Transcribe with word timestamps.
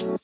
What 0.00 0.14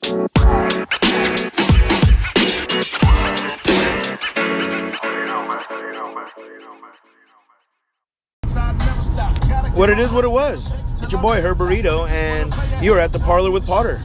it 9.91 9.99
is, 9.99 10.11
what 10.11 10.23
it 10.23 10.31
was. 10.31 10.67
It's 10.93 11.11
your 11.11 11.21
boy 11.21 11.41
Herb 11.41 11.59
Burrito, 11.59 12.09
and 12.09 12.51
you're 12.83 12.99
at 12.99 13.13
the 13.13 13.19
parlor 13.19 13.51
with 13.51 13.67
Potter. 13.67 13.99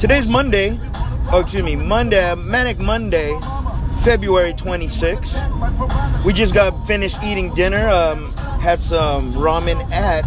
Today's 0.00 0.26
Monday. 0.26 0.78
Oh, 1.30 1.40
excuse 1.42 1.62
me, 1.62 1.76
Monday, 1.76 2.34
Manic 2.36 2.78
Monday, 2.78 3.38
February 4.00 4.54
26th. 4.54 6.24
We 6.24 6.32
just 6.32 6.54
got 6.54 6.70
finished 6.86 7.22
eating 7.22 7.54
dinner. 7.54 7.86
Um, 7.90 8.32
had 8.62 8.80
some 8.80 9.34
ramen 9.34 9.78
at 9.90 10.24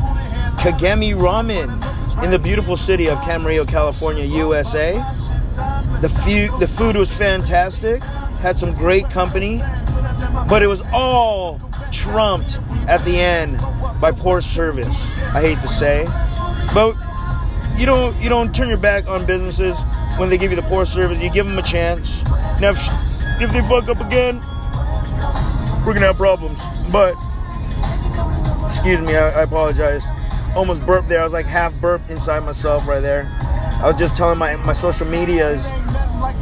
Kagami 0.59 1.15
Ramen 1.15 1.90
in 2.23 2.29
the 2.31 2.39
beautiful 2.39 2.77
city 2.77 3.07
of 3.09 3.17
Camarillo, 3.19 3.67
California, 3.67 4.23
USA. 4.25 4.93
The, 6.01 6.09
fu- 6.09 6.57
the 6.59 6.67
food 6.67 6.95
was 6.95 7.13
fantastic. 7.13 8.01
Had 8.41 8.55
some 8.55 8.71
great 8.71 9.09
company, 9.09 9.57
but 10.47 10.61
it 10.61 10.67
was 10.67 10.81
all 10.93 11.59
trumped 11.91 12.59
at 12.87 13.03
the 13.05 13.19
end 13.19 13.59
by 13.99 14.11
poor 14.11 14.41
service. 14.41 14.87
I 15.33 15.41
hate 15.41 15.59
to 15.61 15.67
say, 15.67 16.05
but 16.73 16.95
you 17.77 17.85
don't 17.85 18.15
you 18.21 18.29
don't 18.29 18.53
turn 18.53 18.69
your 18.69 18.77
back 18.77 19.07
on 19.07 19.25
businesses 19.25 19.77
when 20.17 20.29
they 20.29 20.37
give 20.37 20.51
you 20.51 20.55
the 20.55 20.63
poor 20.63 20.85
service. 20.85 21.21
You 21.21 21.29
give 21.29 21.45
them 21.45 21.57
a 21.57 21.63
chance. 21.63 22.23
Now, 22.59 22.71
if, 22.71 23.41
if 23.41 23.51
they 23.51 23.61
fuck 23.61 23.87
up 23.89 23.99
again, 24.01 24.37
we're 25.85 25.93
gonna 25.93 26.07
have 26.07 26.17
problems. 26.17 26.59
But 26.91 27.15
excuse 28.67 29.01
me, 29.01 29.15
I, 29.15 29.29
I 29.29 29.43
apologize. 29.43 30.03
Almost 30.55 30.85
burped 30.85 31.07
there. 31.07 31.21
I 31.21 31.23
was 31.23 31.33
like 31.33 31.45
half 31.45 31.73
burped 31.79 32.09
inside 32.09 32.43
myself 32.43 32.87
right 32.87 32.99
there. 32.99 33.27
I 33.81 33.87
was 33.87 33.95
just 33.95 34.15
telling 34.15 34.37
my 34.37 34.55
my 34.57 34.73
social 34.73 35.07
medias 35.07 35.71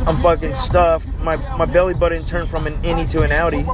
I'm 0.07 0.17
fucking 0.17 0.55
stuffed. 0.55 1.07
My 1.19 1.35
my 1.57 1.65
belly 1.65 1.93
button 1.93 2.23
turned 2.23 2.49
from 2.49 2.67
an 2.67 2.73
innie 2.81 3.09
to 3.11 3.21
an 3.21 3.31
outie. 3.31 3.65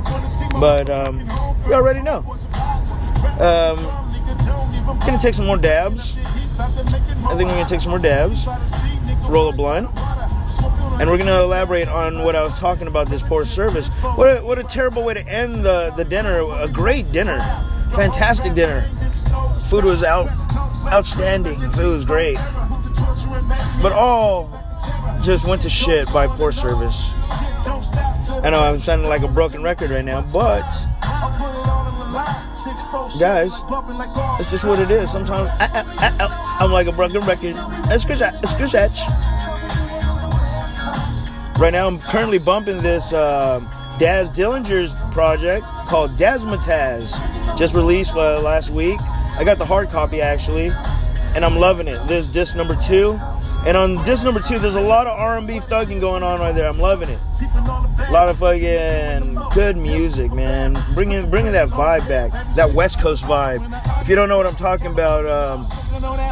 But 0.60 0.90
um, 0.90 1.22
you 1.68 1.74
already 1.74 2.02
know. 2.02 2.20
Um, 3.40 3.78
gonna 5.00 5.20
take 5.20 5.34
some 5.34 5.46
more 5.46 5.58
dabs. 5.58 6.18
I 6.58 6.68
think 7.36 7.50
we're 7.50 7.56
gonna 7.56 7.70
take 7.70 7.82
some 7.82 7.92
more 7.92 8.00
dabs. 8.00 8.46
Roll 9.28 9.50
a 9.50 9.54
blunt. 9.54 9.90
And 11.00 11.10
we're 11.10 11.18
gonna 11.18 11.42
elaborate 11.42 11.88
on 11.88 12.24
what 12.24 12.36
I 12.36 12.44
was 12.44 12.58
talking 12.58 12.88
about 12.88 13.08
this 13.08 13.24
poor 13.24 13.46
service. 13.46 13.88
What 14.16 14.38
a, 14.38 14.46
what 14.46 14.60
a 14.60 14.64
terrible 14.64 15.04
way 15.04 15.14
to 15.16 15.28
end 15.28 15.66
the, 15.66 15.92
the 15.98 16.06
dinner. 16.06 16.40
A 16.40 16.68
great 16.68 17.12
dinner, 17.12 17.38
fantastic 17.96 18.54
dinner. 18.54 18.90
Food 19.70 19.86
was 19.86 20.04
out 20.04 20.28
outstanding. 20.88 21.60
Food 21.72 21.94
was 21.94 22.06
great. 22.06 22.38
But 23.82 23.94
all 23.94 24.52
just 25.24 25.48
went 25.48 25.62
to 25.64 25.70
shit 25.70 26.12
by 26.14 26.28
poor 26.28 26.52
service. 26.52 27.10
I 28.44 28.50
know 28.52 28.60
I'm 28.60 28.80
sounding 28.80 29.08
like 29.08 29.24
a 29.24 29.28
broken 29.28 29.64
record 29.64 29.92
right 29.92 30.06
now, 30.06 30.22
but 30.34 30.70
guys, 33.20 33.52
it's 34.40 34.52
just 34.52 34.66
what 34.66 34.80
it 34.80 34.92
is. 34.92 35.12
Sometimes 35.12 35.50
I, 35.60 35.68
I, 35.74 36.18
I, 36.20 36.58
I'm 36.60 36.72
like 36.72 36.88
a 36.88 36.92
broken 36.92 37.22
record. 37.22 37.56
Excuse 37.92 38.22
Right 41.58 41.72
now, 41.72 41.88
I'm 41.88 42.00
currently 42.00 42.38
bumping 42.38 42.82
this 42.82 43.14
uh, 43.14 43.62
Daz 43.98 44.30
Dillinger's 44.30 44.94
project 45.12 45.66
called 45.88 46.12
Dazamataz, 46.12 47.58
just 47.58 47.74
released 47.74 48.16
uh, 48.16 48.42
last 48.42 48.70
week. 48.70 49.00
I 49.38 49.44
got 49.44 49.58
the 49.58 49.66
hard 49.66 49.90
copy 49.90 50.22
actually, 50.22 50.72
and 51.34 51.46
I'm 51.46 51.58
loving 51.58 51.88
it. 51.88 52.06
This 52.08 52.28
disc 52.32 52.56
number 52.56 52.76
two. 52.76 53.20
And 53.66 53.76
on 53.76 54.04
disc 54.04 54.24
number 54.24 54.42
two, 54.42 54.60
there's 54.60 54.76
a 54.76 54.82
lot 54.82 55.08
of 55.08 55.18
R&B 55.18 55.60
thugging 55.62 56.00
going 56.00 56.22
on 56.22 56.40
right 56.40 56.54
there. 56.54 56.70
I'm 56.70 56.78
loving 56.78 57.10
it. 57.10 57.20
A 57.40 58.12
lot 58.12 58.30
of 58.30 58.38
fucking 58.38 59.40
good 59.54 59.76
music, 59.76 60.32
man. 60.32 60.78
Bringing 60.94 61.28
bringing 61.30 61.54
that 61.54 61.70
vibe 61.70 62.08
back, 62.08 62.32
that 62.56 62.72
West 62.74 63.00
Coast 63.00 63.24
vibe. 63.24 63.68
If 64.02 64.10
you 64.10 64.16
don't 64.16 64.30
know 64.30 64.38
what 64.38 64.46
I'm 64.46 64.56
talking 64.56 64.88
about, 64.88 65.26
um, 65.26 65.66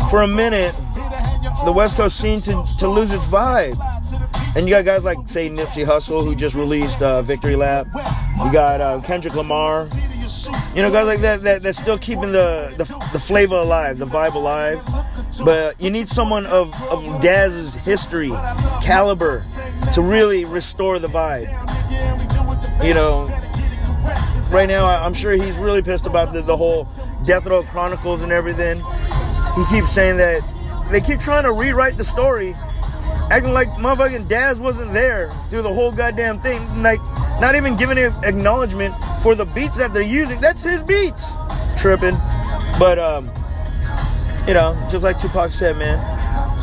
for 0.10 0.22
a 0.22 0.28
minute, 0.28 0.76
the 1.66 1.72
West 1.72 1.98
Coast 1.98 2.18
seemed 2.18 2.44
to, 2.44 2.64
to 2.78 2.88
lose 2.88 3.12
its 3.12 3.26
vibe. 3.26 3.80
And 4.56 4.66
you 4.66 4.70
got 4.70 4.86
guys 4.86 5.04
like, 5.04 5.18
say, 5.28 5.50
Nipsey 5.50 5.84
Hussle, 5.84 6.24
who 6.24 6.36
just 6.36 6.56
released 6.56 7.02
uh, 7.02 7.24
Victory 7.24 7.56
Lap. 7.56 7.88
You 8.44 8.52
got 8.52 8.82
uh, 8.82 9.02
Kendrick 9.02 9.34
Lamar. 9.34 9.90
You 10.76 10.82
know, 10.82 10.92
guys 10.92 11.08
like 11.08 11.22
that, 11.22 11.42
that 11.42 11.62
that's 11.64 11.78
still 11.78 11.98
keeping 11.98 12.32
the, 12.32 12.74
the, 12.78 12.86
the 13.14 13.20
flavor 13.20 13.56
alive, 13.56 13.98
the 13.98 14.06
vibe 14.06 14.36
alive. 14.36 14.82
But 15.44 15.80
you 15.82 15.90
need 15.90 16.08
someone 16.08 16.46
of, 16.46 16.74
of 16.84 17.22
Daz's 17.22 17.74
history, 17.74 18.30
caliber, 18.82 19.44
to 19.94 20.02
really 20.02 20.46
restore 20.46 21.00
the 21.00 21.08
vibe. 21.08 21.50
You 22.84 22.94
know, 22.94 23.26
right 24.52 24.68
now, 24.68 24.86
I'm 24.86 25.14
sure 25.14 25.34
he's 25.34 25.56
really 25.56 25.82
pissed 25.82 26.06
about 26.06 26.32
the, 26.32 26.42
the 26.42 26.56
whole 26.56 26.88
Death 27.26 27.46
Row 27.48 27.64
Chronicles 27.64 28.22
and 28.22 28.32
everything. 28.32 28.82
He 29.56 29.66
keeps 29.66 29.90
saying 29.92 30.18
that 30.18 30.42
they 30.92 31.02
keep 31.02 31.20
trying 31.20 31.44
to 31.44 31.52
rewrite 31.52 31.98
the 31.98 32.04
story, 32.04 32.56
acting 33.30 33.54
like 33.54 33.70
motherfucking 33.72 34.28
Daz 34.28 34.62
wasn't 34.62 34.94
there 34.94 35.32
through 35.50 35.62
the 35.62 35.74
whole 35.74 35.92
goddamn 35.92 36.40
thing. 36.40 36.62
Like, 36.82 37.02
not 37.40 37.56
even 37.56 37.76
giving 37.76 37.98
him 37.98 38.14
acknowledgement 38.24 38.94
for 39.22 39.36
the 39.36 39.46
beats 39.46 39.78
that 39.78 39.94
they're 39.94 40.02
using. 40.02 40.40
That's 40.40 40.62
his 40.64 40.84
beats. 40.84 41.32
Tripping. 41.78 42.16
But, 42.80 43.00
um, 43.00 43.32
you 44.48 44.54
know, 44.54 44.76
just 44.92 45.04
like 45.04 45.20
Tupac 45.20 45.52
said, 45.52 45.78
man, 45.78 46.00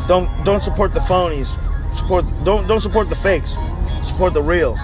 don't 0.07 0.29
don't 0.45 0.63
support 0.63 0.93
the 0.93 1.01
phonies. 1.01 1.49
Support 1.97 2.25
don't 2.45 2.67
don't 2.67 2.81
support 2.81 3.09
the 3.09 3.17
fakes. 3.17 3.55
Support 4.05 4.35
the 4.35 4.43
real. 4.43 4.77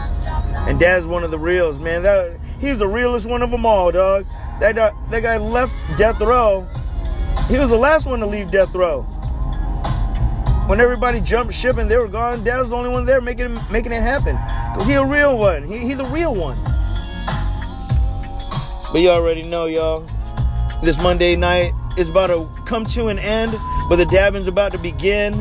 And 0.68 0.78
Daz 0.78 1.06
one 1.06 1.24
of 1.24 1.30
the 1.30 1.38
reals, 1.38 1.78
man. 1.78 2.02
That 2.02 2.38
he's 2.60 2.78
the 2.78 2.88
realest 2.88 3.28
one 3.28 3.42
of 3.42 3.50
them 3.50 3.66
all, 3.66 3.92
dog. 3.92 4.24
That 4.60 4.78
uh, 4.78 4.92
that 5.10 5.22
guy 5.22 5.36
left 5.36 5.74
Death 5.96 6.20
Row. 6.20 6.66
He 7.48 7.58
was 7.58 7.70
the 7.70 7.76
last 7.76 8.06
one 8.06 8.20
to 8.20 8.26
leave 8.26 8.50
Death 8.50 8.74
Row. 8.74 9.06
When 10.66 10.80
everybody 10.80 11.20
jumped 11.20 11.54
ship 11.54 11.76
and 11.76 11.88
they 11.88 11.96
were 11.96 12.08
gone, 12.08 12.42
Daz 12.42 12.62
was 12.62 12.70
the 12.70 12.76
only 12.76 12.90
one 12.90 13.04
there 13.04 13.20
making 13.20 13.56
making 13.70 13.92
it 13.92 14.02
happen. 14.02 14.36
Cause 14.76 14.88
he 14.88 14.94
a 14.94 15.04
real 15.04 15.38
one. 15.38 15.62
He 15.62 15.78
he 15.78 15.94
the 15.94 16.04
real 16.06 16.34
one. 16.34 16.58
But 18.92 19.00
you 19.00 19.10
already 19.10 19.44
know, 19.44 19.66
y'all. 19.66 20.04
This 20.82 20.98
Monday 21.00 21.36
night, 21.36 21.72
is 21.96 22.10
about 22.10 22.26
to 22.26 22.48
come 22.64 22.84
to 22.84 23.06
an 23.08 23.18
end, 23.20 23.54
but 23.88 23.96
the 23.96 24.06
dabbing's 24.06 24.48
about 24.48 24.72
to 24.72 24.78
begin. 24.78 25.32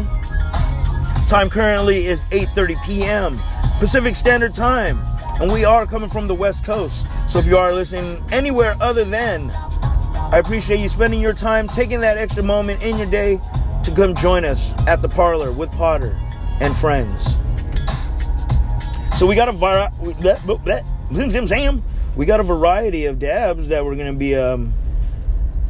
Time 1.28 1.50
currently 1.50 2.06
is 2.06 2.22
8:30 2.26 2.84
p.m. 2.86 3.40
Pacific 3.80 4.16
Standard 4.16 4.54
Time, 4.54 5.00
and 5.42 5.52
we 5.52 5.66
are 5.66 5.88
coming 5.88 6.08
from 6.08 6.28
the 6.28 6.36
West 6.36 6.64
Coast. 6.64 7.04
So 7.28 7.40
if 7.40 7.48
you 7.48 7.58
are 7.58 7.74
listening 7.74 8.24
anywhere 8.32 8.78
other 8.80 9.04
than, 9.04 9.50
I 9.52 10.38
appreciate 10.38 10.80
you 10.80 10.88
spending 10.88 11.20
your 11.20 11.34
time 11.34 11.68
taking 11.68 12.00
that 12.02 12.20
extra 12.20 12.44
moment 12.44 12.84
in 12.84 12.98
your 12.98 13.08
day 13.10 13.42
to 13.86 13.92
come 13.92 14.16
join 14.16 14.44
us 14.44 14.74
at 14.88 15.02
the 15.02 15.10
parlor 15.10 15.52
with 15.52 15.72
Potter 15.72 16.18
and 16.60 16.76
friends. 16.76 17.24
So 19.18 19.28
we 19.28 19.36
got 19.36 19.48
a 19.48 19.52
var- 19.52 19.92
we 20.00 20.14
got 22.26 22.40
a 22.40 22.44
variety 22.44 23.06
of 23.06 23.20
dabs 23.20 23.68
that 23.68 23.86
we're 23.86 23.96
going 23.96 24.12
to 24.12 24.18
be 24.18 24.36
um, 24.36 24.74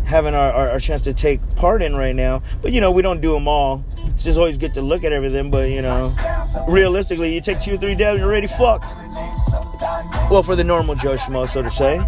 having 0.05 0.33
our, 0.33 0.51
our, 0.51 0.69
our, 0.71 0.79
chance 0.79 1.01
to 1.03 1.13
take 1.13 1.41
part 1.55 1.81
in 1.81 1.95
right 1.95 2.15
now. 2.15 2.41
But 2.61 2.71
you 2.71 2.79
know, 2.79 2.91
we 2.91 3.01
don't 3.01 3.19
do 3.19 3.33
them 3.33 3.47
all. 3.47 3.83
It's 4.13 4.23
just 4.23 4.37
always 4.37 4.57
get 4.57 4.73
to 4.75 4.81
look 4.81 5.03
at 5.03 5.11
everything. 5.11 5.51
But 5.51 5.69
you 5.69 5.81
know, 5.81 6.09
realistically, 6.69 7.33
you 7.33 7.41
take 7.41 7.59
two 7.61 7.73
or 7.73 7.77
three 7.77 7.95
dabs, 7.95 8.19
you're 8.19 8.27
already 8.27 8.47
fucked. 8.47 8.85
Well, 10.31 10.41
for 10.41 10.55
the 10.55 10.63
normal 10.63 10.95
Joe 10.95 11.17
Schmo, 11.17 11.47
so 11.47 11.61
to 11.61 11.69
say. 11.69 11.99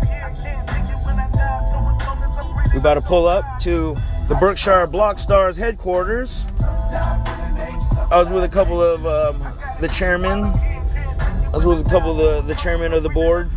We 2.71 2.79
about 2.79 2.95
to 2.95 3.01
pull 3.01 3.27
up 3.27 3.59
to 3.61 3.97
the 4.27 4.35
Berkshire 4.35 4.87
Block 4.87 5.19
Stars 5.19 5.55
headquarters. 5.55 6.61
I 6.61 8.21
was 8.21 8.29
with 8.29 8.43
a 8.43 8.49
couple 8.49 8.81
of 8.81 9.05
um, 9.05 9.41
the 9.79 9.87
chairman. 9.87 10.43
I 10.43 11.51
was 11.53 11.65
with 11.65 11.85
a 11.85 11.89
couple 11.89 12.11
of 12.11 12.45
the, 12.45 12.53
the 12.53 12.59
chairman 12.59 12.93
of 12.93 13.03
the 13.03 13.09
board. 13.09 13.49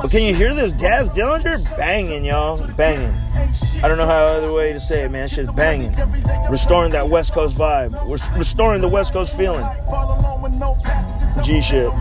But 0.00 0.10
can 0.10 0.22
you 0.22 0.34
hear 0.34 0.54
this 0.54 0.72
Daz 0.72 1.08
Dillinger? 1.10 1.76
Banging, 1.76 2.24
y'all. 2.24 2.64
Banging. 2.74 3.12
I 3.82 3.88
don't 3.88 3.98
know 3.98 4.06
how 4.06 4.14
other 4.14 4.52
way 4.52 4.72
to 4.72 4.80
say 4.80 5.02
it, 5.02 5.10
man. 5.10 5.28
Shit's 5.28 5.50
banging. 5.52 5.94
Restoring 6.50 6.92
that 6.92 7.08
West 7.08 7.32
Coast 7.32 7.56
vibe. 7.56 7.92
We're 8.06 8.18
restoring 8.38 8.80
the 8.80 8.88
West 8.88 9.12
Coast 9.12 9.36
feeling. 9.36 9.66
G 11.42 11.60
shit. 11.60 11.92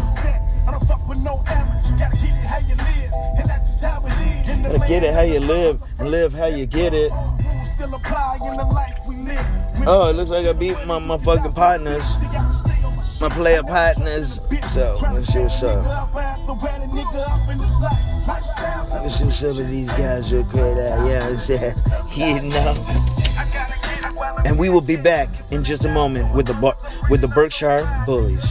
Get 4.87 5.03
it 5.03 5.13
how 5.13 5.21
you 5.21 5.39
live 5.39 5.81
and 5.99 6.09
live 6.11 6.33
how 6.33 6.47
you 6.47 6.65
get 6.65 6.93
it. 6.93 7.11
Oh, 9.85 10.07
it 10.09 10.13
looks 10.13 10.31
like 10.31 10.45
I 10.45 10.53
beat 10.53 10.77
my, 10.85 10.99
my 10.99 11.17
fucking 11.17 11.53
partners 11.53 12.03
my 13.23 13.29
player 13.29 13.63
partners. 13.63 14.41
So 14.69 14.97
let's 15.13 15.27
see 15.27 15.39
what's 15.39 15.63
up. 15.63 16.13
Let's 19.01 19.15
see 19.15 19.31
some 19.31 19.49
of 19.49 19.67
these 19.69 19.89
guys 19.93 20.33
real 20.33 20.43
quick. 20.43 20.75
Uh, 20.77 21.05
yeah, 21.07 21.73
you 22.15 22.41
know. 22.49 22.75
And 24.45 24.59
we 24.59 24.69
will 24.69 24.81
be 24.81 24.97
back 24.97 25.29
in 25.51 25.63
just 25.63 25.85
a 25.85 25.89
moment 25.89 26.33
with 26.33 26.47
the 26.47 26.75
with 27.09 27.21
the 27.21 27.29
Berkshire 27.29 27.87
Bullies. 28.05 28.43